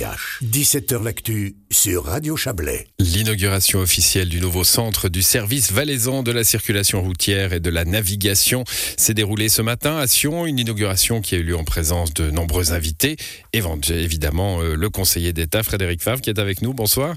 17h 0.00 1.02
L'actu 1.02 1.56
sur 1.70 2.04
Radio 2.04 2.34
Chablais. 2.34 2.86
L'inauguration 2.98 3.80
officielle 3.80 4.30
du 4.30 4.40
nouveau 4.40 4.64
centre 4.64 5.10
du 5.10 5.20
service 5.20 5.72
valaisan 5.72 6.22
de 6.22 6.32
la 6.32 6.42
circulation 6.42 7.02
routière 7.02 7.52
et 7.52 7.60
de 7.60 7.68
la 7.68 7.84
navigation 7.84 8.64
s'est 8.96 9.12
déroulée 9.12 9.50
ce 9.50 9.60
matin 9.60 9.98
à 9.98 10.06
Sion. 10.06 10.46
Une 10.46 10.58
inauguration 10.58 11.20
qui 11.20 11.34
a 11.34 11.38
eu 11.38 11.42
lieu 11.42 11.56
en 11.56 11.64
présence 11.64 12.14
de 12.14 12.30
nombreux 12.30 12.72
invités. 12.72 13.16
Évidemment, 13.52 14.62
euh, 14.62 14.74
le 14.74 14.88
conseiller 14.88 15.34
d'État 15.34 15.62
Frédéric 15.62 16.02
Favre 16.02 16.22
qui 16.22 16.30
est 16.30 16.38
avec 16.38 16.62
nous. 16.62 16.72
Bonsoir. 16.72 17.16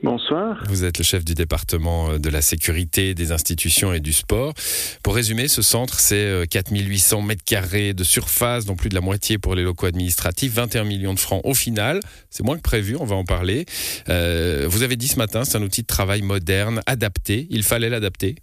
Bonsoir. 0.00 0.62
Vous 0.68 0.84
êtes 0.84 0.98
le 0.98 1.02
chef 1.02 1.24
du 1.24 1.34
département 1.34 2.10
euh, 2.10 2.18
de 2.18 2.30
la 2.30 2.40
sécurité, 2.40 3.14
des 3.14 3.32
institutions 3.32 3.92
et 3.92 3.98
du 3.98 4.12
sport. 4.12 4.54
Pour 5.02 5.16
résumer, 5.16 5.48
ce 5.48 5.60
centre, 5.60 5.98
c'est 5.98 6.46
4800 6.48 7.18
euh, 7.18 7.22
mètres 7.22 7.42
carrés 7.44 7.94
de 7.94 8.04
surface, 8.04 8.64
dont 8.64 8.76
plus 8.76 8.90
de 8.90 8.94
la 8.94 9.00
moitié 9.00 9.38
pour 9.38 9.56
les 9.56 9.64
locaux 9.64 9.86
administratifs, 9.86 10.52
21 10.52 10.84
millions 10.84 11.14
de 11.14 11.18
francs 11.18 11.40
au 11.42 11.52
final. 11.52 11.98
C'est 12.30 12.44
moins 12.44 12.56
que 12.56 12.62
prévu, 12.62 12.94
on 12.94 13.04
va 13.04 13.16
en 13.16 13.24
parler. 13.24 13.66
Euh, 14.08 14.66
vous 14.68 14.84
avez 14.84 14.94
dit 14.94 15.08
ce 15.08 15.16
matin, 15.16 15.44
c'est 15.44 15.58
un 15.58 15.62
outil 15.62 15.82
de 15.82 15.88
travail 15.88 16.22
moderne, 16.22 16.80
adapté. 16.86 17.48
Il 17.50 17.64
fallait 17.64 17.90
l'adapter 17.90 18.36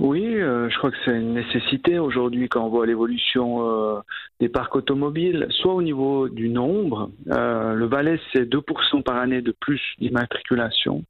oui, 0.00 0.24
euh, 0.24 0.70
je 0.70 0.78
crois 0.78 0.90
que 0.90 0.96
c'est 1.04 1.14
une 1.14 1.34
nécessité 1.34 1.98
aujourd'hui 1.98 2.48
quand 2.48 2.64
on 2.64 2.70
voit 2.70 2.86
l'évolution 2.86 3.68
euh, 3.68 4.00
des 4.40 4.48
parcs 4.48 4.74
automobiles, 4.74 5.46
soit 5.50 5.74
au 5.74 5.82
niveau 5.82 6.30
du 6.30 6.48
nombre, 6.48 7.10
euh, 7.28 7.74
le 7.74 7.84
Valais 7.84 8.18
c'est 8.32 8.48
2% 8.48 9.02
par 9.02 9.18
année 9.18 9.42
de 9.42 9.52
plus 9.52 9.78
d'immatriculation, 9.98 11.04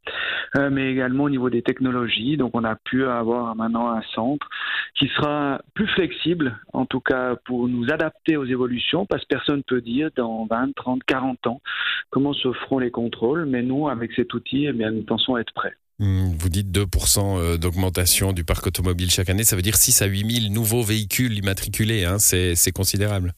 mais 0.72 0.90
également 0.90 1.24
au 1.24 1.30
niveau 1.30 1.50
des 1.50 1.62
technologies. 1.62 2.36
Donc 2.36 2.50
on 2.54 2.64
a 2.64 2.74
pu 2.74 3.04
avoir 3.04 3.54
maintenant 3.54 3.92
un 3.92 4.02
centre 4.12 4.48
qui 4.96 5.06
sera 5.06 5.60
plus 5.74 5.86
flexible, 5.86 6.58
en 6.72 6.84
tout 6.84 7.00
cas 7.00 7.36
pour 7.44 7.68
nous 7.68 7.92
adapter 7.92 8.36
aux 8.36 8.44
évolutions, 8.44 9.06
parce 9.06 9.22
que 9.22 9.28
personne 9.28 9.58
ne 9.58 9.62
peut 9.62 9.82
dire 9.82 10.10
dans 10.16 10.46
20, 10.46 10.74
30, 10.74 11.04
40 11.04 11.46
ans 11.46 11.60
comment 12.10 12.32
se 12.32 12.52
feront 12.52 12.80
les 12.80 12.90
contrôles, 12.90 13.46
mais 13.46 13.62
nous 13.62 13.88
avec 13.88 14.10
cet 14.14 14.34
outil, 14.34 14.66
eh 14.66 14.72
bien, 14.72 14.90
nous 14.90 15.04
pensons 15.04 15.36
être 15.36 15.52
prêts. 15.54 15.76
Hmm, 16.00 16.32
vous 16.38 16.48
dites 16.48 16.70
2% 16.70 17.38
euh, 17.38 17.56
d'augmentation 17.58 18.32
du 18.32 18.42
parc 18.42 18.66
automobile 18.66 19.10
chaque 19.10 19.28
année, 19.28 19.44
ça 19.44 19.54
veut 19.54 19.60
dire 19.60 19.76
6 19.76 20.00
à 20.00 20.06
8 20.06 20.40
000 20.40 20.52
nouveaux 20.52 20.82
véhicules 20.82 21.36
immatriculés, 21.36 22.06
hein, 22.06 22.18
c'est 22.18 22.72
considérable. 22.72 23.34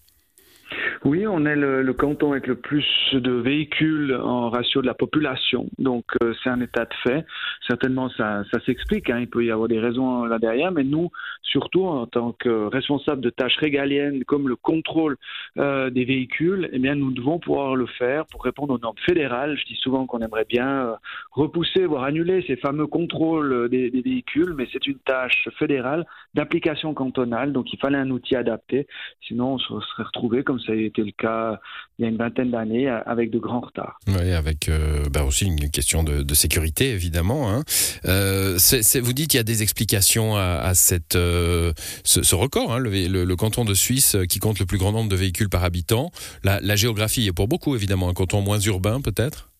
Oui, 1.05 1.27
on 1.27 1.45
est 1.47 1.57
le, 1.57 1.93
canton 1.95 2.31
avec 2.31 2.47
le 2.47 2.55
plus 2.55 2.87
de 3.13 3.33
véhicules 3.33 4.15
en 4.15 4.51
ratio 4.51 4.83
de 4.83 4.87
la 4.87 4.95
population. 4.95 5.67
Donc, 5.79 6.05
euh, 6.23 6.33
c'est 6.43 6.49
un 6.49 6.61
état 6.61 6.85
de 6.85 6.95
fait. 7.03 7.27
Certainement, 7.67 8.09
ça, 8.11 8.45
ça 8.53 8.61
s'explique. 8.61 9.11
Hein. 9.11 9.19
Il 9.19 9.29
peut 9.29 9.45
y 9.45 9.51
avoir 9.51 9.67
des 9.67 9.81
raisons 9.81 10.25
là 10.27 10.39
derrière. 10.39 10.71
Mais 10.71 10.85
nous, 10.85 11.11
surtout 11.43 11.87
en 11.87 12.07
tant 12.07 12.31
que 12.33 12.67
responsables 12.67 13.21
de 13.21 13.31
tâches 13.31 13.57
régaliennes 13.57 14.23
comme 14.25 14.49
le 14.49 14.55
contrôle 14.55 15.17
euh, 15.59 15.91
des 15.91 16.05
véhicules, 16.05 16.71
eh 16.73 16.79
bien, 16.79 16.95
nous 16.95 17.11
devons 17.11 17.41
pouvoir 17.41 17.75
le 17.75 17.87
faire 17.87 18.25
pour 18.27 18.45
répondre 18.45 18.73
aux 18.75 18.79
normes 18.79 18.99
fédérales. 19.05 19.59
Je 19.59 19.65
dis 19.67 19.81
souvent 19.83 20.07
qu'on 20.07 20.21
aimerait 20.21 20.47
bien 20.49 20.87
euh, 20.87 20.95
repousser, 21.33 21.85
voire 21.85 22.05
annuler 22.05 22.45
ces 22.47 22.55
fameux 22.55 22.87
contrôles 22.87 23.69
des, 23.71 23.91
des 23.91 24.03
véhicules, 24.03 24.55
mais 24.57 24.69
c'est 24.73 24.87
une 24.87 24.99
tâche 25.01 25.49
fédérale 25.59 26.07
d'application 26.35 26.95
cantonale. 26.95 27.53
Donc, 27.53 27.73
il 27.73 27.79
fallait 27.81 27.99
un 27.99 28.11
outil 28.11 28.37
adapté. 28.37 28.87
Sinon, 29.27 29.55
on 29.55 29.59
se 29.59 29.81
serait 29.81 30.05
retrouvé 30.05 30.45
comme 30.45 30.61
ça 30.61 30.71
a 30.71 30.77
été 30.77 30.92
le 31.01 31.13
cas 31.13 31.59
il 31.99 32.07
y 32.07 32.07
a 32.07 32.09
une 32.09 32.17
vingtaine 32.17 32.51
d'années 32.51 32.89
avec 32.89 33.31
de 33.31 33.39
grands 33.39 33.61
retards. 33.61 33.99
Oui, 34.09 34.33
avec 34.33 34.69
euh, 34.69 35.05
bah 35.13 35.25
aussi 35.25 35.47
une 35.47 35.71
question 35.71 36.03
de, 36.03 36.35
sécurité, 36.35 36.91
évidemment. 36.91 37.53
Hein. 37.53 37.63
Euh, 38.07 38.59
vous 39.01 39.13
dites 39.13 39.31
qu'il 39.31 39.39
y 39.39 39.41
a 39.41 39.45
des 39.45 39.63
explications 39.63 40.37
à, 40.37 40.75
cette, 40.75 41.15
euh, 41.15 41.73
ce, 42.03 42.35
record, 42.35 42.73
hein, 42.73 42.79
le, 42.81 43.35
canton 43.37 43.65
de 43.65 43.75
Suisse 43.75 44.17
qui 44.29 44.41
compte 44.41 44.59
le 44.59 44.67
plus 44.67 44.79
grand 44.79 44.93
nombre 44.93 45.11
de 45.11 45.17
véhicules 45.17 45.49
par 45.49 45.63
habitant. 45.63 46.11
La 46.43 46.77
géographie 46.77 47.27
est 47.27 47.33
pour 47.33 47.47
beaucoup, 47.47 47.77
évidemment, 47.77 48.09
un 48.09 48.15
canton 48.15 48.41
moins 48.41 48.59
urbain 48.59 49.01
peut-être? 49.01 49.52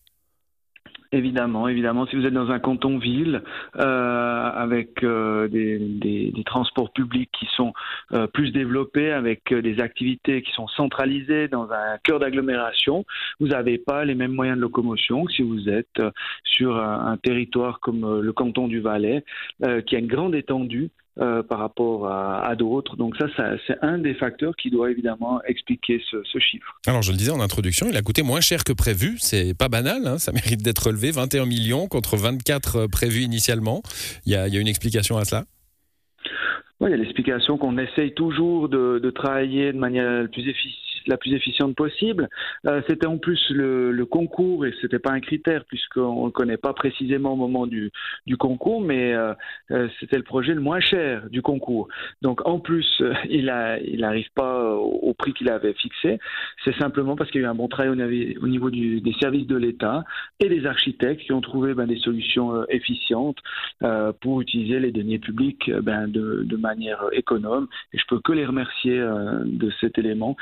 Évidemment, 1.13 1.67
évidemment. 1.67 2.07
Si 2.07 2.15
vous 2.15 2.25
êtes 2.25 2.33
dans 2.33 2.49
un 2.49 2.57
canton-ville 2.57 3.43
euh, 3.75 4.49
avec 4.49 5.03
euh, 5.03 5.47
des, 5.47 5.77
des, 5.77 6.31
des, 6.31 6.43
transports 6.43 6.91
publics 6.91 7.29
qui 7.31 7.47
sont 7.55 7.71
euh, 8.13 8.25
plus 8.25 8.51
développés, 8.51 9.11
avec 9.11 9.51
euh, 9.51 9.61
des 9.61 9.79
activités 9.79 10.41
qui 10.41 10.51
sont 10.53 10.67
centralisées 10.69 11.47
dans 11.47 11.71
un 11.71 11.99
cœur 12.03 12.17
d'agglomération, 12.17 13.05
vous 13.39 13.49
n'avez 13.49 13.77
pas 13.77 14.05
les 14.05 14.15
mêmes 14.15 14.33
moyens 14.33 14.57
de 14.57 14.63
locomotion 14.63 15.25
que 15.25 15.33
si 15.33 15.43
vous 15.43 15.69
êtes 15.69 16.01
sur 16.45 16.77
un, 16.77 17.05
un 17.05 17.17
territoire 17.17 17.79
comme 17.79 18.19
le 18.19 18.33
canton 18.33 18.67
du 18.67 18.79
Valais, 18.79 19.23
qui 19.85 19.95
a 19.95 19.99
une 19.99 20.07
grande 20.07 20.33
étendue 20.33 20.89
euh, 21.19 21.43
par 21.43 21.59
rapport 21.59 22.07
à, 22.07 22.55
d'autres. 22.55 22.95
Donc 22.95 23.15
ça, 23.17 23.27
c'est 23.67 23.77
un 23.83 23.99
des 23.99 24.15
facteurs 24.15 24.55
qui 24.55 24.71
doit 24.71 24.89
évidemment 24.89 25.41
expliquer 25.43 26.01
ce, 26.09 26.39
chiffre. 26.39 26.79
Alors 26.87 27.03
je 27.03 27.11
le 27.11 27.17
disais 27.17 27.31
en 27.31 27.39
introduction, 27.39 27.85
il 27.87 27.95
a 27.95 28.01
coûté 28.01 28.23
moins 28.23 28.41
cher 28.41 28.63
que 28.63 28.73
prévu. 28.73 29.17
C'est 29.19 29.55
pas 29.55 29.69
banal, 29.69 30.07
hein. 30.07 30.17
ça 30.17 30.31
mérite 30.33 30.63
d'être 30.63 30.87
relevé. 30.87 31.11
21 31.11 31.45
millions 31.45 31.87
contre 31.87 32.17
24 32.17 32.75
euh, 32.75 32.87
prévus 32.87 33.21
initialement. 33.21 33.83
Il 34.25 34.31
y 34.31 34.35
a, 34.35 34.47
il 34.47 34.55
y 34.55 34.57
a 34.57 34.59
une 34.59 34.67
explication 34.67 35.17
à 35.17 35.25
cela? 35.25 35.43
Oui, 36.79 36.89
il 36.89 36.91
y 36.91 36.93
a 36.95 36.97
l'explication 36.97 37.59
qu'on 37.59 37.77
essaye 37.77 38.15
toujours 38.15 38.67
de, 38.67 38.97
de, 38.97 39.09
travailler 39.11 39.71
de 39.71 39.77
manière 39.77 40.27
plus 40.31 40.49
efficace 40.49 40.82
la 41.07 41.17
plus 41.17 41.33
efficiente 41.33 41.75
possible. 41.75 42.29
Euh, 42.65 42.81
c'était 42.87 43.07
en 43.07 43.17
plus 43.17 43.49
le, 43.49 44.03
concours 44.05 44.65
et 44.65 44.73
c'était 44.81 44.99
pas 44.99 45.11
un 45.11 45.21
critère 45.21 45.63
puisqu'on 45.65 46.25
le 46.25 46.31
connaît 46.31 46.57
pas 46.57 46.73
précisément 46.73 47.33
au 47.33 47.35
moment 47.35 47.65
du, 47.65 47.91
concours, 48.37 48.81
mais 48.81 49.13
euh, 49.13 49.33
euh 49.71 49.87
c'était 49.99 50.17
le 50.17 50.23
projet 50.23 50.53
le 50.53 50.61
moins 50.61 50.81
cher 50.81 51.29
du 51.29 51.41
concours. 51.41 51.87
Donc 52.21 52.45
en 52.47 52.59
plus, 52.59 53.01
il 53.29 53.45
n'arrive 53.45 54.29
pas 54.35 54.75
au, 54.75 55.13
prix 55.13 55.33
qu'il 55.33 55.49
avait 55.49 55.73
fixé. 55.73 56.19
C'est 56.65 56.75
simplement 56.77 57.15
parce 57.15 57.31
qu'il 57.31 57.41
y 57.41 57.43
a 57.43 57.47
eu 57.47 57.49
un 57.49 57.55
bon 57.55 57.67
travail 57.67 57.91
au, 58.41 58.47
niveau 58.47 58.69
des 58.69 59.15
services 59.21 59.47
de 59.47 59.55
l'État 59.55 60.03
et 60.39 60.49
des 60.49 60.65
architectes 60.65 61.21
qui 61.21 61.31
ont 61.31 61.41
trouvé 61.41 61.73
ben, 61.73 61.85
des 61.85 61.99
solutions 61.99 62.67
efficientes 62.67 63.37
pour 64.21 64.41
utiliser 64.41 64.79
les 64.79 64.91
deniers 64.91 65.19
publics 65.19 65.71
ben, 65.81 66.07
de, 66.07 66.57
manière 66.57 67.05
économe. 67.13 67.67
Et 67.93 67.97
je 67.97 68.03
peux 68.07 68.19
que 68.19 68.33
les 68.33 68.45
remercier 68.45 68.97
de 68.97 69.71
cet 69.79 69.97
élément. 69.97 70.35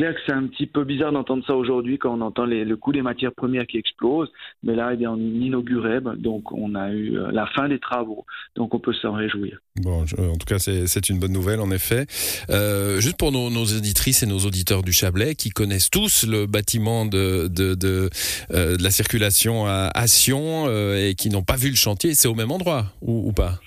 Clair 0.00 0.14
que 0.14 0.20
c'est 0.24 0.32
un 0.32 0.46
petit 0.46 0.66
peu 0.66 0.84
bizarre 0.84 1.12
d'entendre 1.12 1.44
ça 1.46 1.54
aujourd'hui 1.54 1.98
quand 1.98 2.16
on 2.16 2.22
entend 2.22 2.46
le 2.46 2.76
coût 2.76 2.92
des 2.92 3.02
matières 3.02 3.32
premières 3.32 3.66
qui 3.66 3.76
explose. 3.76 4.30
Mais 4.62 4.74
là, 4.74 4.90
eh 4.94 4.96
bien, 4.96 5.10
on 5.10 5.18
inaugurait, 5.18 6.00
donc 6.16 6.52
on 6.52 6.74
a 6.74 6.90
eu 6.90 7.18
euh, 7.18 7.30
la 7.32 7.46
fin 7.46 7.68
des 7.68 7.78
travaux. 7.78 8.24
Donc 8.56 8.74
on 8.74 8.78
peut 8.78 8.94
s'en 8.94 9.12
réjouir. 9.12 9.58
Bon, 9.76 10.02
en 10.02 10.36
tout 10.36 10.46
cas, 10.46 10.58
c'est 10.58 11.08
une 11.10 11.18
bonne 11.18 11.32
nouvelle, 11.32 11.60
en 11.60 11.70
effet. 11.70 12.06
Euh, 12.48 12.98
juste 13.00 13.18
pour 13.18 13.30
nos, 13.30 13.50
nos, 13.50 13.64
auditrices 13.64 14.22
et 14.22 14.26
nos 14.26 14.38
auditeurs 14.38 14.82
du 14.82 14.92
Chablais 14.92 15.34
qui 15.34 15.50
connaissent 15.50 15.90
tous 15.90 16.26
le 16.26 16.46
bâtiment 16.46 17.04
de, 17.04 17.50
euh, 17.84 18.76
la 18.80 18.90
circulation 18.90 19.66
à, 19.66 19.90
à 19.94 20.06
Sion 20.06 20.66
et 20.94 21.14
qui 21.14 21.28
n'ont 21.28 21.42
pas 21.42 21.56
vu 21.56 21.68
le 21.68 21.76
chantier, 21.76 22.14
c'est 22.14 22.28
au 22.28 22.34
même 22.34 22.50
endroit 22.50 22.86
ou 23.02 23.32
pas? 23.32 23.60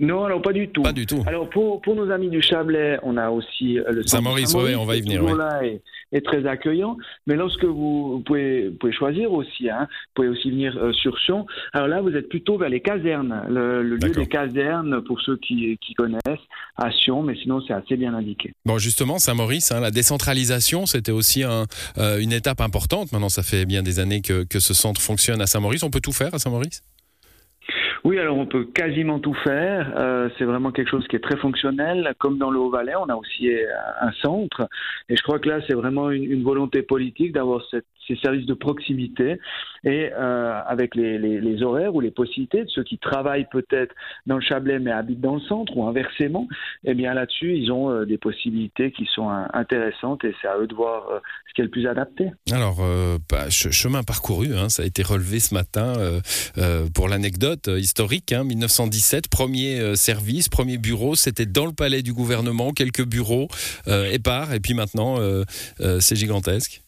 Non, 0.00 0.24
alors 0.24 0.40
pas 0.40 0.52
du 0.52 0.68
tout. 0.68 0.82
Pas 0.82 0.92
du 0.92 1.06
tout. 1.06 1.24
Alors 1.26 1.50
pour, 1.50 1.80
pour 1.80 1.96
nos 1.96 2.10
amis 2.10 2.28
du 2.28 2.40
Chablais, 2.40 2.98
on 3.02 3.16
a 3.16 3.30
aussi 3.30 3.78
euh, 3.78 3.90
le 3.90 4.06
Saint-Maurice, 4.06 4.50
Saint 4.50 4.58
on 4.78 4.84
va 4.84 4.96
y 4.96 5.00
venir. 5.00 5.22
Là 5.36 5.64
est, 5.64 5.82
est, 6.12 6.24
très 6.24 6.46
accueillant. 6.46 6.96
Mais 7.26 7.34
lorsque 7.34 7.64
vous, 7.64 8.22
pouvez, 8.24 8.68
vous 8.68 8.76
pouvez 8.76 8.92
choisir 8.92 9.32
aussi, 9.32 9.68
hein, 9.68 9.88
vous 9.90 10.12
pouvez 10.14 10.28
aussi 10.28 10.50
venir 10.50 10.76
euh, 10.76 10.92
sur 10.92 11.18
Sion. 11.18 11.46
Alors 11.72 11.88
là, 11.88 12.00
vous 12.00 12.10
êtes 12.10 12.28
plutôt 12.28 12.58
vers 12.58 12.68
les 12.68 12.80
casernes, 12.80 13.44
le, 13.48 13.82
lieu 13.82 13.96
des 13.98 14.26
casernes 14.26 15.02
pour 15.02 15.20
ceux 15.20 15.36
qui, 15.36 15.76
qui 15.84 15.94
connaissent 15.94 16.22
à 16.76 16.92
Sion, 16.92 17.22
mais 17.22 17.34
sinon 17.42 17.60
c'est 17.66 17.74
assez 17.74 17.96
bien 17.96 18.14
indiqué. 18.14 18.52
Bon, 18.64 18.78
justement, 18.78 19.18
Saint-Maurice, 19.18 19.72
hein, 19.72 19.80
la 19.80 19.90
décentralisation, 19.90 20.86
c'était 20.86 21.12
aussi 21.12 21.42
un, 21.42 21.64
euh, 21.98 22.20
une 22.20 22.32
étape 22.32 22.60
importante. 22.60 23.10
Maintenant, 23.10 23.28
ça 23.28 23.42
fait 23.42 23.66
bien 23.66 23.82
des 23.82 23.98
années 23.98 24.22
que, 24.22 24.44
que 24.44 24.60
ce 24.60 24.74
centre 24.74 25.00
fonctionne 25.00 25.40
à 25.40 25.46
Saint-Maurice. 25.46 25.82
On 25.82 25.90
peut 25.90 26.00
tout 26.00 26.12
faire 26.12 26.32
à 26.34 26.38
Saint-Maurice? 26.38 26.82
Oui, 28.08 28.18
alors 28.18 28.38
on 28.38 28.46
peut 28.46 28.64
quasiment 28.64 29.18
tout 29.18 29.34
faire. 29.44 29.92
Euh, 29.94 30.30
c'est 30.38 30.44
vraiment 30.44 30.72
quelque 30.72 30.88
chose 30.88 31.06
qui 31.08 31.16
est 31.16 31.22
très 31.22 31.36
fonctionnel. 31.36 32.14
Comme 32.18 32.38
dans 32.38 32.50
le 32.50 32.58
Haut-Valais, 32.58 32.96
on 32.96 33.10
a 33.10 33.14
aussi 33.14 33.50
euh, 33.50 33.66
un 34.00 34.12
centre. 34.22 34.66
Et 35.10 35.16
je 35.16 35.22
crois 35.22 35.38
que 35.38 35.46
là, 35.46 35.58
c'est 35.68 35.74
vraiment 35.74 36.10
une, 36.10 36.42
volonté 36.42 36.80
politique 36.80 37.32
d'avoir 37.32 37.62
ces 37.70 38.16
services 38.16 38.46
de 38.46 38.54
proximité 38.54 39.38
et 39.84 40.10
euh, 40.10 40.60
avec 40.66 40.94
les, 40.94 41.62
horaires 41.62 41.94
ou 41.94 42.00
les 42.00 42.10
possibilités 42.10 42.64
de 42.64 42.70
ceux 42.70 42.82
qui 42.82 42.96
travaillent 42.96 43.48
peut-être 43.50 43.94
dans 44.24 44.36
le 44.36 44.40
Chablais 44.40 44.78
mais 44.78 44.90
habitent 44.90 45.20
dans 45.20 45.34
le 45.34 45.40
centre 45.42 45.76
ou 45.76 45.86
inversement, 45.86 46.48
eh 46.84 46.94
bien 46.94 47.12
là-dessus, 47.12 47.54
ils 47.58 47.70
ont 47.70 48.04
des 48.04 48.16
possibilités 48.16 48.92
qui 48.92 49.04
sont 49.12 49.28
intéressantes 49.28 50.24
et 50.24 50.34
c'est 50.40 50.48
à 50.48 50.56
eux 50.56 50.66
de 50.66 50.74
voir 50.74 51.20
ce 51.48 51.54
qui 51.54 51.60
est 51.60 51.64
le 51.64 51.70
plus 51.70 51.86
adapté. 51.86 52.30
Alors, 52.50 52.78
bah, 53.28 53.50
chemin 53.50 54.02
parcouru, 54.02 54.56
hein, 54.56 54.70
ça 54.70 54.84
a 54.84 54.86
été 54.86 55.02
relevé 55.02 55.40
ce 55.40 55.52
matin 55.52 55.92
pour 56.94 57.08
l'anecdote 57.08 57.68
historique, 57.98 58.30
hein, 58.30 58.44
1917, 58.44 59.26
premier 59.26 59.96
service, 59.96 60.48
premier 60.48 60.78
bureau, 60.78 61.16
c'était 61.16 61.46
dans 61.46 61.66
le 61.66 61.72
palais 61.72 62.00
du 62.00 62.12
gouvernement, 62.12 62.72
quelques 62.72 63.04
bureaux 63.04 63.48
épars 63.88 64.54
et 64.54 64.60
puis 64.60 64.74
maintenant, 64.74 65.18
c'est 65.98 66.14
gigantesque. 66.14 66.82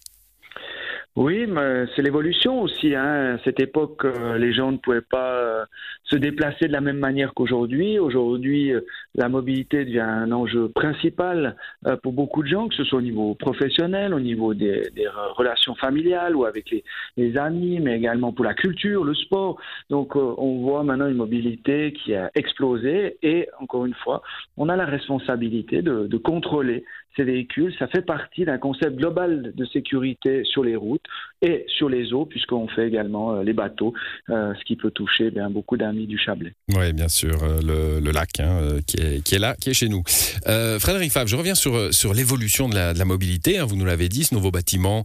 Oui, 1.21 1.47
mais 1.47 1.85
c'est 1.95 2.01
l'évolution 2.01 2.63
aussi. 2.63 2.95
Hein. 2.95 3.35
À 3.35 3.45
cette 3.45 3.61
époque, 3.61 4.07
euh, 4.07 4.39
les 4.39 4.55
gens 4.55 4.73
ne 4.73 4.79
pouvaient 4.79 5.03
pas 5.03 5.35
euh, 5.35 5.65
se 6.05 6.17
déplacer 6.17 6.67
de 6.67 6.73
la 6.73 6.81
même 6.81 6.97
manière 6.97 7.35
qu'aujourd'hui. 7.35 7.99
Aujourd'hui, 7.99 8.73
euh, 8.73 8.81
la 9.15 9.29
mobilité 9.29 9.85
devient 9.85 10.01
un 10.01 10.33
enjeu 10.33 10.71
principal 10.71 11.57
pour 12.03 12.15
beaucoup 12.15 12.43
de 12.43 12.49
gens, 12.49 12.69
que 12.69 12.75
ce 12.75 12.85
soit 12.85 13.01
au 13.01 13.03
niveau 13.03 13.35
professionnel, 13.35 14.15
au 14.15 14.21
niveau 14.21 14.55
des, 14.55 14.91
relations 15.37 15.75
familiales 15.75 16.35
ou 16.37 16.47
avec 16.47 16.75
les, 17.19 17.37
amis, 17.37 17.81
mais 17.81 17.99
également 17.99 18.33
pour 18.33 18.47
la 18.47 18.55
culture, 18.55 19.05
le 19.05 19.15
sport. 19.15 19.61
Donc, 19.91 20.17
on 20.17 20.63
voit 20.63 20.85
maintenant 20.85 21.09
une 21.09 21.17
mobilité 21.17 21.93
qui 21.93 22.15
a 22.15 22.31
explosé 22.35 23.19
et, 23.23 23.47
encore 23.61 23.85
une 23.85 23.95
fois, 23.95 24.23
on 24.57 24.71
a 24.71 24.77
la 24.77 24.87
responsabilité 24.87 25.83
de 25.83 26.17
contrôler 26.17 26.85
ces 27.17 27.25
véhicules. 27.25 27.75
Ça 27.79 27.89
fait 27.89 28.03
partie 28.03 28.45
d'un 28.45 28.59
concept 28.59 28.97
global 28.97 29.53
de 29.55 29.65
sécurité 29.67 30.43
sur 30.45 30.65
les 30.65 30.77
routes 30.77 31.07
et 31.43 31.65
sur 31.69 31.89
les 31.89 32.13
eaux, 32.13 32.27
puisqu'on 32.27 32.69
fait 32.69 32.87
également 32.87 33.35
euh, 33.35 33.43
les 33.43 33.53
bateaux, 33.53 33.95
euh, 34.29 34.53
ce 34.59 34.65
qui 34.65 34.77
peut 34.77 34.91
toucher 34.91 35.33
eh 35.35 35.53
beaucoup 35.53 35.77
d'amis 35.77 36.07
du 36.07 36.19
Chablais. 36.19 36.55
Oui, 36.69 36.93
bien 36.93 37.09
sûr, 37.09 37.43
euh, 37.43 38.01
le, 38.01 38.11
lac 38.11 38.41
hein, 38.41 38.79
qui, 38.87 38.99
est, 38.99 39.39
là, 39.39 39.57
qui 39.59 39.71
est 39.71 39.75
chez 39.75 39.89
nous. 39.89 40.03
Frédéric 40.07 41.13
Favre, 41.13 41.29
je 41.29 41.37
reviens 41.37 41.55
sur, 41.55 42.15
l'évolution 42.15 42.69
de 42.69 42.75
la, 42.75 43.05
mobilité. 43.05 43.59
Hein, 43.59 43.65
vous 43.65 43.77
nous 43.77 43.85
l'avez 43.87 44.09
dit, 44.09 44.25
ce 44.25 44.35
nouveau 44.35 44.51
bâtiment, 44.51 45.05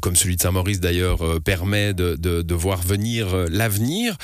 comme 0.00 0.16
celui 0.16 0.36
de 0.36 0.40
Saint-Maurice 0.40 0.80
d'ailleurs, 0.80 1.18
permet 1.44 1.92
de, 1.94 2.54
voir 2.54 2.80
venir 2.80 3.34
l'avenir. 3.50 4.16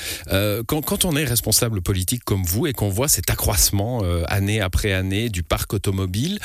Quand, 0.67 0.83
quand, 0.83 1.05
on 1.05 1.17
est 1.17 1.25
responsable 1.25 1.83
politique 1.83 2.25
comme 2.25 2.43
vous 2.43 2.67
et 2.67 2.73
qu'on 2.73 2.89
voit 2.89 3.09
cet 3.09 3.31
accroissement 3.31 4.01
année 4.29 4.61
après 4.61 4.93
année 4.93 5.29
du 5.29 5.43
parc 5.43 5.75
automobile 5.75 6.39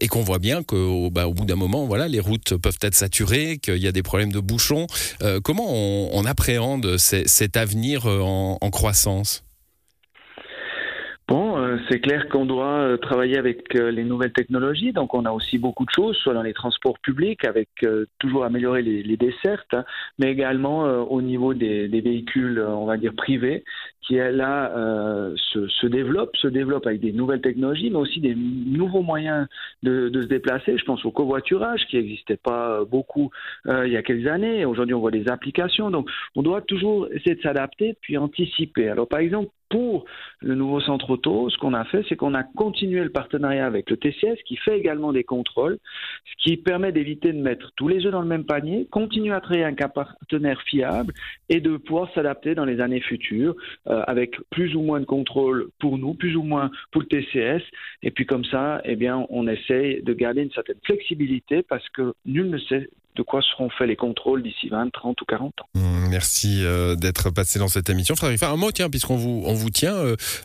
et 0.00 0.08
qu'on 0.08 0.17
voit 0.22 0.38
bien 0.38 0.62
qu'au 0.62 1.10
bah, 1.10 1.26
bout 1.28 1.44
d'un 1.44 1.56
moment, 1.56 1.86
voilà, 1.86 2.08
les 2.08 2.20
routes 2.20 2.56
peuvent 2.56 2.78
être 2.82 2.94
saturées, 2.94 3.58
qu'il 3.58 3.78
y 3.78 3.86
a 3.86 3.92
des 3.92 4.02
problèmes 4.02 4.32
de 4.32 4.40
bouchons. 4.40 4.86
Euh, 5.22 5.40
comment 5.42 5.66
on, 5.68 6.24
appréhende 6.24 6.98
cet 6.98 7.56
avenir 7.56 8.06
euh, 8.06 8.20
en, 8.20 8.70
croissance? 8.70 9.44
C'est 11.88 12.00
clair 12.00 12.28
qu'on 12.28 12.46
doit 12.46 12.98
travailler 13.00 13.38
avec 13.38 13.74
les 13.74 14.04
nouvelles 14.04 14.32
technologies, 14.32 14.92
donc 14.92 15.14
on 15.14 15.24
a 15.24 15.32
aussi 15.32 15.58
beaucoup 15.58 15.84
de 15.84 15.90
choses, 15.90 16.16
soit 16.16 16.34
dans 16.34 16.42
les 16.42 16.54
transports 16.54 16.98
publics, 16.98 17.44
avec 17.44 17.68
toujours 18.18 18.44
améliorer 18.44 18.82
les, 18.82 19.16
dessertes, 19.16 19.72
hein, 19.72 19.84
mais 20.18 20.30
également 20.30 20.84
au 20.84 21.22
niveau 21.22 21.54
des, 21.54 21.88
véhicules, 21.88 22.60
on 22.60 22.86
va 22.86 22.96
dire 22.96 23.14
privés, 23.14 23.64
qui 24.08 24.14
là 24.14 24.72
euh, 24.74 25.34
se, 25.36 25.68
se, 25.68 25.86
développe, 25.86 26.34
se 26.36 26.48
développe 26.48 26.86
avec 26.86 27.00
des 27.00 27.12
nouvelles 27.12 27.42
technologies, 27.42 27.90
mais 27.90 27.98
aussi 27.98 28.20
des 28.20 28.34
nouveaux 28.34 29.02
moyens 29.02 29.46
de, 29.82 30.08
de 30.08 30.22
se 30.22 30.26
déplacer. 30.26 30.78
Je 30.78 30.84
pense 30.84 31.04
au 31.04 31.10
covoiturage 31.10 31.86
qui 31.90 31.96
n'existait 31.96 32.38
pas 32.38 32.84
beaucoup 32.84 33.30
euh, 33.66 33.86
il 33.86 33.92
y 33.92 33.98
a 33.98 34.02
quelques 34.02 34.26
années. 34.26 34.64
Aujourd'hui, 34.64 34.94
on 34.94 35.00
voit 35.00 35.10
des 35.10 35.28
applications. 35.28 35.90
Donc, 35.90 36.08
on 36.34 36.42
doit 36.42 36.62
toujours 36.62 37.06
essayer 37.12 37.34
de 37.34 37.42
s'adapter 37.42 37.96
puis 38.00 38.16
anticiper. 38.16 38.88
Alors, 38.88 39.08
par 39.08 39.20
exemple, 39.20 39.50
pour 39.68 40.04
le 40.40 40.54
nouveau 40.54 40.80
centre 40.80 41.10
auto, 41.10 41.50
ce 41.50 41.58
qu'on 41.58 41.74
a 41.74 41.84
fait, 41.84 42.04
c'est 42.08 42.16
qu'on 42.16 42.34
a 42.34 42.42
continué 42.42 43.02
le 43.02 43.10
partenariat 43.10 43.66
avec 43.66 43.90
le 43.90 43.96
TCS 43.96 44.42
qui 44.46 44.56
fait 44.56 44.78
également 44.78 45.12
des 45.12 45.24
contrôles, 45.24 45.78
ce 46.24 46.42
qui 46.42 46.56
permet 46.56 46.92
d'éviter 46.92 47.32
de 47.32 47.40
mettre 47.40 47.72
tous 47.76 47.88
les 47.88 48.04
œufs 48.06 48.12
dans 48.12 48.22
le 48.22 48.26
même 48.26 48.44
panier, 48.44 48.86
continuer 48.90 49.34
à 49.34 49.40
créer 49.40 49.64
un 49.64 49.74
partenaire 49.74 50.60
fiable 50.62 51.12
et 51.48 51.60
de 51.60 51.76
pouvoir 51.76 52.12
s'adapter 52.14 52.54
dans 52.54 52.64
les 52.64 52.80
années 52.80 53.00
futures. 53.00 53.54
Euh, 53.86 54.02
avec 54.06 54.36
plus 54.50 54.74
ou 54.74 54.82
moins 54.82 55.00
de 55.00 55.04
contrôle 55.04 55.68
pour 55.78 55.98
nous, 55.98 56.14
plus 56.14 56.36
ou 56.36 56.42
moins 56.42 56.70
pour 56.90 57.02
le 57.02 57.06
TCS. 57.08 57.62
Et 58.02 58.10
puis 58.10 58.26
comme 58.26 58.44
ça, 58.44 58.80
eh 58.84 58.96
bien, 58.96 59.26
on 59.30 59.46
essaye 59.46 60.02
de 60.02 60.12
garder 60.12 60.42
une 60.42 60.50
certaine 60.50 60.78
flexibilité 60.84 61.62
parce 61.62 61.88
que 61.90 62.14
nul 62.26 62.50
ne 62.50 62.58
sait 62.58 62.88
de 63.18 63.22
quoi 63.22 63.42
seront 63.42 63.68
faits 63.68 63.88
les 63.88 63.96
contrôles 63.96 64.42
d'ici 64.42 64.68
20, 64.68 64.90
30 64.90 65.20
ou 65.20 65.24
40 65.24 65.52
ans. 65.60 65.68
Mmh, 65.74 66.08
merci 66.08 66.64
euh, 66.64 66.94
d'être 66.94 67.30
passé 67.30 67.58
dans 67.58 67.68
cette 67.68 67.90
émission. 67.90 68.14
Frédéric, 68.14 68.42
un 68.44 68.56
mot, 68.56 68.70
tiens, 68.70 68.88
puisqu'on 68.88 69.16
vous, 69.16 69.42
on 69.44 69.54
vous 69.54 69.70
tient, 69.70 69.96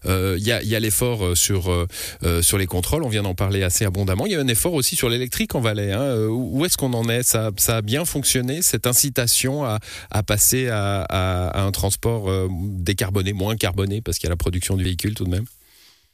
il 0.04 0.10
euh, 0.10 0.38
y 0.40 0.52
a, 0.52 0.58
a 0.58 0.80
l'effort 0.80 1.38
sur, 1.38 1.72
sur 2.42 2.58
les 2.58 2.66
contrôles, 2.66 3.04
on 3.04 3.10
vient 3.10 3.24
d'en 3.24 3.36
parler 3.36 3.64
assez 3.64 3.86
abondamment. 3.86 4.26
Il 4.26 4.32
y 4.32 4.36
a 4.36 4.40
un 4.40 4.48
effort 4.48 4.74
aussi 4.74 4.96
sur 4.96 5.08
l'électrique 5.08 5.54
en 5.56 5.62
Valais. 5.62 5.92
Hein. 5.92 6.28
Où 6.28 6.66
est-ce 6.66 6.78
qu'on 6.78 6.94
en 6.94 7.08
est? 7.08 7.24
Ça, 7.24 7.52
ça, 7.58 7.78
a 7.78 7.82
bien 7.82 8.06
fonctionné, 8.06 8.62
cette 8.62 8.88
incitation 8.88 9.64
à, 9.64 9.80
à 10.10 10.24
passer 10.24 10.68
à 10.70 11.64
un 11.64 11.72
transport 11.72 12.30
décarboné, 12.50 13.34
moins 13.34 13.56
carboné 13.56 14.02
parce 14.02 14.18
qu'il 14.18 14.28
y 14.28 14.32
a 14.32 14.34
la 14.34 14.38
production 14.38 14.76
du 14.76 14.84
véhicule 14.84 15.14
tout 15.14 15.26
de 15.26 15.30
même? 15.30 15.46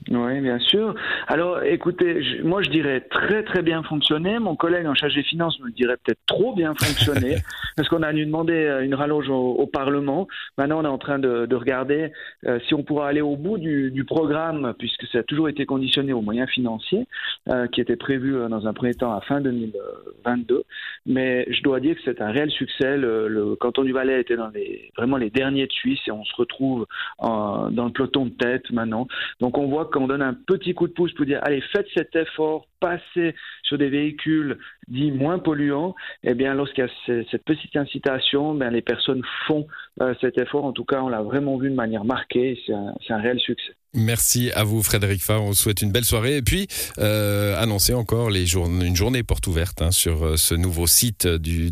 Oui, 0.08 0.40
bien 0.40 0.60
sûr. 0.60 0.96
Alors, 1.28 1.62
écoutez, 1.64 2.22
moi 2.44 2.62
je 2.64 2.70
dirais 2.70 3.02
très 3.12 3.44
très 3.44 3.62
bien 3.62 3.84
fonctionné. 3.84 4.40
Mon 4.40 4.56
collègue 4.56 4.88
en 4.88 4.96
charge 4.96 5.16
des 5.16 5.24
finances 5.24 5.60
me 5.60 5.72
dirait 5.72 5.98
peut-être 5.98 6.22
trop 6.26 6.56
bien 6.56 6.74
fonctionné, 6.74 7.36
parce 7.76 7.90
qu'on 7.90 8.02
a 8.02 8.14
dû 8.14 8.26
demander 8.26 8.54
euh, 8.54 8.82
une 8.84 8.96
rallonge 8.96 9.30
au, 9.30 9.68
Parlement. 9.72 10.28
Maintenant, 10.58 10.80
on 10.80 10.86
est 10.86 10.88
en 10.88 10.98
train 10.98 11.20
de, 11.20 11.46
de 11.46 11.56
regarder 11.56 12.12
euh, 12.48 12.60
si 12.68 12.74
on 12.74 12.82
pourra 12.82 13.08
aller 13.08 13.22
au 13.22 13.36
bout 13.36 13.58
du, 13.58 13.92
du, 13.92 14.04
programme, 14.04 14.74
puisque 14.80 15.06
ça 15.12 15.20
a 15.20 15.24
toujours 15.24 15.48
été 15.50 15.66
conditionné 15.66 16.12
aux 16.14 16.22
moyens 16.22 16.50
financiers, 16.50 17.06
euh, 17.50 17.68
qui 17.68 17.82
était 17.82 17.98
prévu 17.98 18.34
dans 18.50 18.68
un 18.68 18.74
premier 18.74 18.96
temps 18.96 19.14
à 19.14 19.22
fin 19.22 19.42
2022. 19.42 20.64
Mais 21.06 21.46
je 21.52 21.62
dois 21.62 21.80
dire 21.80 21.96
que 21.96 22.02
c'est 22.06 22.22
un 22.22 22.32
réel 22.32 22.50
succès. 22.50 22.98
Le, 22.98 23.28
le, 23.28 23.56
canton 23.56 23.84
du 23.84 23.92
Valais 23.92 24.22
était 24.22 24.38
dans 24.38 24.50
les, 24.50 24.92
vraiment 24.98 25.18
les 25.18 25.30
derniers 25.30 25.68
de 25.68 25.72
Suisse 25.72 26.00
et 26.08 26.12
on 26.12 26.24
se 26.24 26.36
retrouve 26.36 26.88
en, 27.20 27.70
dans 27.70 27.86
le 27.86 27.92
peloton 27.92 28.26
de 28.26 28.32
tête 28.32 28.72
maintenant. 28.72 29.08
Donc 29.40 29.58
on 29.58 29.68
voit 29.68 29.89
qu'on 29.90 30.08
donne 30.08 30.22
un 30.22 30.34
petit 30.34 30.74
coup 30.74 30.88
de 30.88 30.94
pouce 30.94 31.14
pour 31.14 31.26
dire 31.26 31.40
allez, 31.44 31.62
faites 31.74 31.88
cet 31.94 32.16
effort, 32.16 32.68
passez 32.80 33.36
sur 33.64 33.78
des 33.78 33.90
véhicules 33.90 34.58
dits 34.90 35.12
moins 35.12 35.40
polluants, 35.40 35.96
eh 36.24 36.34
bien, 36.34 36.54
lorsqu'il 36.54 36.86
y 36.86 36.88
a 36.88 37.24
cette 37.32 37.44
petite 37.44 37.76
incitation, 37.76 38.54
ben, 38.56 38.70
les 38.70 38.82
personnes 38.82 39.22
font 39.48 39.68
euh, 40.02 40.14
cet 40.22 40.38
effort. 40.38 40.66
En 40.66 40.72
tout 40.72 40.86
cas, 40.86 41.02
on 41.02 41.10
l'a 41.10 41.22
vraiment 41.22 41.58
vu 41.58 41.70
de 41.70 41.76
manière 41.76 42.06
marquée. 42.06 42.60
C'est 42.66 42.74
un, 43.14 43.18
réel 43.18 43.40
succès. 43.40 43.74
Merci 43.96 44.52
à 44.54 44.64
vous, 44.64 44.84
Frédéric 44.84 45.22
Favre. 45.22 45.44
On 45.44 45.48
vous 45.48 45.54
souhaite 45.56 45.82
une 45.82 45.92
belle 45.92 46.06
soirée. 46.06 46.38
Et 46.38 46.42
puis, 46.42 46.68
euh, 47.00 47.60
annoncer 47.60 47.94
encore 47.94 48.30
une 48.30 48.96
journée 48.96 49.24
porte 49.24 49.48
ouverte 49.48 49.82
hein, 49.82 49.92
sur 49.92 50.24
euh, 50.24 50.38
ce 50.38 50.54
nouveau 50.54 50.86
site 50.86 51.28
du, 51.28 51.72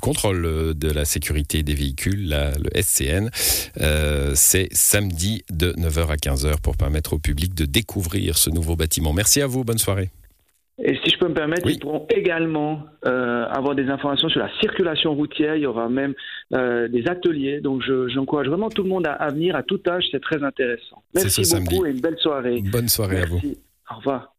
contrôle 0.00 0.74
de 0.74 0.90
la 0.90 1.04
sécurité 1.04 1.62
des 1.62 1.74
véhicules, 1.74 2.28
le 2.28 2.82
SCN. 2.82 3.30
Euh, 3.80 4.32
C'est 4.34 4.68
samedi 4.72 5.44
de 5.50 5.72
9h 5.72 6.08
à 6.08 6.16
15h 6.16 6.60
pour 6.60 6.76
permettre 6.76 7.12
au 7.12 7.18
public 7.18 7.54
de 7.54 7.64
découvrir 7.64 8.36
ce 8.36 8.50
nouveau 8.50 8.74
bâtiment. 8.74 9.12
Merci 9.12 9.40
à 9.42 9.46
vous. 9.46 9.64
Bonne 9.64 9.78
soirée. 9.78 10.10
Je 11.22 11.26
peux 11.28 11.34
me 11.34 11.36
permettre, 11.36 11.70
ils 11.70 11.78
pourront 11.78 12.04
également 12.10 12.80
euh, 13.06 13.46
avoir 13.46 13.76
des 13.76 13.88
informations 13.88 14.28
sur 14.28 14.40
la 14.40 14.50
circulation 14.58 15.14
routière. 15.14 15.54
Il 15.54 15.62
y 15.62 15.66
aura 15.66 15.88
même 15.88 16.14
euh, 16.52 16.88
des 16.88 17.06
ateliers. 17.06 17.60
Donc, 17.60 17.80
j'encourage 18.08 18.48
vraiment 18.48 18.70
tout 18.70 18.82
le 18.82 18.88
monde 18.88 19.06
à, 19.06 19.28
venir 19.28 19.54
à 19.54 19.62
tout 19.62 19.80
âge. 19.86 20.02
C'est 20.10 20.20
très 20.20 20.42
intéressant. 20.42 21.00
Merci 21.14 21.42
beaucoup 21.54 21.86
et 21.86 21.90
une 21.90 22.00
belle 22.00 22.18
soirée. 22.18 22.60
Bonne 22.72 22.88
soirée 22.88 23.20
à 23.20 23.26
vous. 23.26 23.40
Au 23.88 23.98
revoir. 23.98 24.31